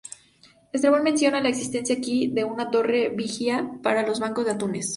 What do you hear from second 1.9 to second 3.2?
aquí de una torre